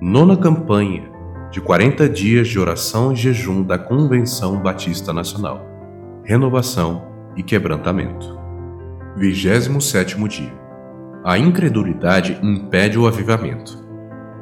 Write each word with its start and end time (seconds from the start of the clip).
Nona 0.00 0.36
campanha 0.36 1.10
de 1.50 1.58
40 1.58 2.06
dias 2.06 2.48
de 2.48 2.58
oração 2.58 3.14
e 3.14 3.16
jejum 3.16 3.62
da 3.62 3.78
Convenção 3.78 4.60
Batista 4.60 5.10
Nacional. 5.10 5.64
Renovação 6.22 7.08
e 7.34 7.42
quebrantamento. 7.42 8.38
27 9.16 10.16
dia. 10.28 10.52
A 11.24 11.38
incredulidade 11.38 12.38
impede 12.42 12.98
o 12.98 13.06
avivamento. 13.06 13.82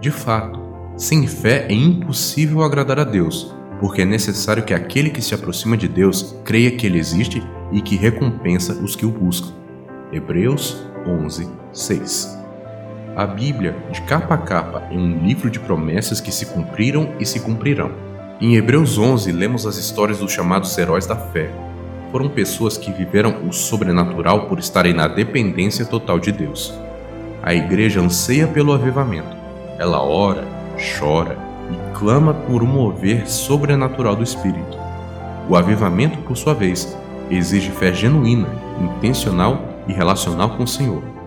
De 0.00 0.10
fato, 0.10 0.58
sem 0.96 1.26
fé 1.26 1.66
é 1.68 1.74
impossível 1.74 2.62
agradar 2.62 2.98
a 2.98 3.04
Deus, 3.04 3.54
porque 3.78 4.00
é 4.00 4.06
necessário 4.06 4.64
que 4.64 4.72
aquele 4.72 5.10
que 5.10 5.20
se 5.20 5.34
aproxima 5.34 5.76
de 5.76 5.86
Deus 5.86 6.34
creia 6.46 6.70
que 6.70 6.86
ele 6.86 6.98
existe 6.98 7.42
e 7.70 7.82
que 7.82 7.94
recompensa 7.94 8.72
os 8.82 8.96
que 8.96 9.04
o 9.04 9.10
buscam. 9.10 9.52
Hebreus 10.10 10.82
11, 11.06 11.46
6 11.72 12.41
a 13.14 13.26
Bíblia, 13.26 13.76
de 13.90 14.00
capa 14.02 14.34
a 14.34 14.38
capa, 14.38 14.84
é 14.90 14.94
um 14.94 15.18
livro 15.18 15.50
de 15.50 15.60
promessas 15.60 16.18
que 16.18 16.32
se 16.32 16.46
cumpriram 16.46 17.10
e 17.20 17.26
se 17.26 17.40
cumprirão. 17.40 17.90
Em 18.40 18.56
Hebreus 18.56 18.96
11, 18.96 19.30
lemos 19.30 19.66
as 19.66 19.76
histórias 19.76 20.18
dos 20.18 20.32
chamados 20.32 20.76
heróis 20.78 21.06
da 21.06 21.14
fé. 21.14 21.50
Foram 22.10 22.30
pessoas 22.30 22.78
que 22.78 22.90
viveram 22.90 23.46
o 23.46 23.52
sobrenatural 23.52 24.46
por 24.46 24.58
estarem 24.58 24.94
na 24.94 25.06
dependência 25.06 25.84
total 25.84 26.18
de 26.18 26.32
Deus. 26.32 26.72
A 27.42 27.54
igreja 27.54 28.00
anseia 28.00 28.46
pelo 28.46 28.72
avivamento. 28.72 29.36
Ela 29.78 30.02
ora, 30.02 30.46
chora 30.98 31.36
e 31.70 31.98
clama 31.98 32.32
por 32.32 32.62
um 32.62 32.66
mover 32.66 33.28
sobrenatural 33.28 34.16
do 34.16 34.22
Espírito. 34.22 34.78
O 35.50 35.54
avivamento, 35.54 36.18
por 36.18 36.36
sua 36.36 36.54
vez, 36.54 36.96
exige 37.30 37.70
fé 37.70 37.92
genuína, 37.92 38.48
intencional 38.80 39.62
e 39.86 39.92
relacional 39.92 40.50
com 40.56 40.62
o 40.62 40.68
Senhor. 40.68 41.21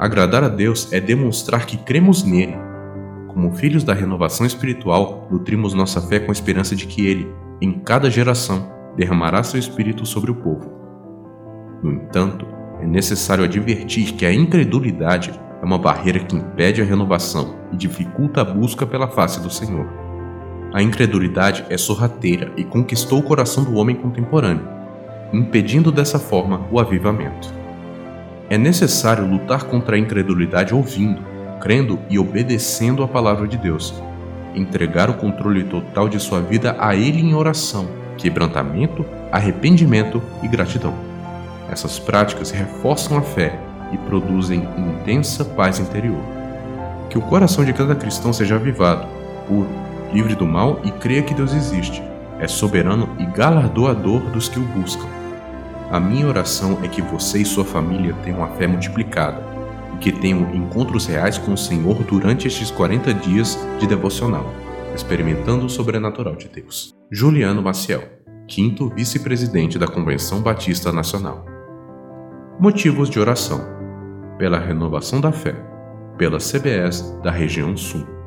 Agradar 0.00 0.42
a 0.42 0.48
Deus 0.48 0.90
é 0.94 0.98
demonstrar 0.98 1.66
que 1.66 1.76
cremos 1.76 2.24
nele. 2.24 2.56
Como 3.28 3.52
filhos 3.52 3.84
da 3.84 3.92
renovação 3.92 4.46
espiritual, 4.46 5.28
nutrimos 5.30 5.74
nossa 5.74 6.00
fé 6.00 6.18
com 6.18 6.30
a 6.30 6.32
esperança 6.32 6.74
de 6.74 6.86
que 6.86 7.06
ele, 7.06 7.30
em 7.60 7.70
cada 7.70 8.08
geração, 8.08 8.72
derramará 8.96 9.42
seu 9.42 9.60
espírito 9.60 10.06
sobre 10.06 10.30
o 10.30 10.36
povo. 10.36 10.72
No 11.82 11.92
entanto, 11.92 12.46
é 12.80 12.86
necessário 12.86 13.44
advertir 13.44 14.14
que 14.14 14.24
a 14.24 14.32
incredulidade 14.32 15.38
é 15.60 15.66
uma 15.66 15.76
barreira 15.76 16.20
que 16.20 16.34
impede 16.34 16.80
a 16.80 16.84
renovação 16.86 17.56
e 17.70 17.76
dificulta 17.76 18.40
a 18.40 18.44
busca 18.44 18.86
pela 18.86 19.06
face 19.06 19.38
do 19.38 19.50
Senhor. 19.50 19.86
A 20.72 20.82
incredulidade 20.82 21.66
é 21.68 21.76
sorrateira 21.76 22.50
e 22.56 22.64
conquistou 22.64 23.18
o 23.18 23.22
coração 23.22 23.64
do 23.64 23.74
homem 23.74 23.96
contemporâneo, 23.96 24.66
impedindo 25.30 25.92
dessa 25.92 26.18
forma 26.18 26.66
o 26.72 26.80
avivamento. 26.80 27.59
É 28.50 28.58
necessário 28.58 29.24
lutar 29.24 29.62
contra 29.62 29.94
a 29.94 29.98
incredulidade 29.98 30.74
ouvindo, 30.74 31.22
crendo 31.60 32.00
e 32.10 32.18
obedecendo 32.18 33.04
a 33.04 33.06
palavra 33.06 33.46
de 33.46 33.56
Deus. 33.56 33.94
Entregar 34.56 35.08
o 35.08 35.14
controle 35.14 35.62
total 35.62 36.08
de 36.08 36.18
sua 36.18 36.40
vida 36.40 36.74
a 36.80 36.96
Ele 36.96 37.20
em 37.20 37.32
oração, 37.32 37.88
quebrantamento, 38.18 39.06
arrependimento 39.30 40.20
e 40.42 40.48
gratidão. 40.48 40.92
Essas 41.70 42.00
práticas 42.00 42.50
reforçam 42.50 43.16
a 43.16 43.22
fé 43.22 43.56
e 43.92 43.98
produzem 43.98 44.66
intensa 44.76 45.44
paz 45.44 45.78
interior. 45.78 46.20
Que 47.08 47.18
o 47.18 47.22
coração 47.22 47.64
de 47.64 47.72
cada 47.72 47.94
cristão 47.94 48.32
seja 48.32 48.56
avivado, 48.56 49.06
puro, 49.46 49.68
livre 50.12 50.34
do 50.34 50.44
mal 50.44 50.80
e 50.82 50.90
creia 50.90 51.22
que 51.22 51.34
Deus 51.34 51.54
existe, 51.54 52.02
é 52.40 52.48
soberano 52.48 53.10
e 53.16 53.26
galardoador 53.26 54.22
dos 54.30 54.48
que 54.48 54.58
o 54.58 54.62
buscam. 54.62 55.19
A 55.90 55.98
minha 55.98 56.28
oração 56.28 56.78
é 56.84 56.88
que 56.88 57.02
você 57.02 57.38
e 57.38 57.44
sua 57.44 57.64
família 57.64 58.14
tenham 58.22 58.44
a 58.44 58.48
fé 58.50 58.64
multiplicada 58.64 59.42
e 59.92 59.98
que 59.98 60.12
tenham 60.12 60.54
encontros 60.54 61.06
reais 61.06 61.36
com 61.36 61.52
o 61.52 61.58
Senhor 61.58 62.04
durante 62.04 62.46
estes 62.46 62.70
40 62.70 63.12
dias 63.14 63.58
de 63.80 63.88
devocional, 63.88 64.46
experimentando 64.94 65.66
o 65.66 65.68
sobrenatural 65.68 66.36
de 66.36 66.48
Deus. 66.48 66.94
Juliano 67.10 67.60
Maciel, 67.60 68.04
quinto 68.46 68.88
vice-presidente 68.88 69.80
da 69.80 69.88
Convenção 69.88 70.40
Batista 70.40 70.92
Nacional. 70.92 71.44
Motivos 72.60 73.10
de 73.10 73.18
oração: 73.18 73.60
pela 74.38 74.60
renovação 74.60 75.20
da 75.20 75.32
fé, 75.32 75.56
pela 76.16 76.38
CBS 76.38 77.18
da 77.20 77.32
região 77.32 77.76
Sul. 77.76 78.19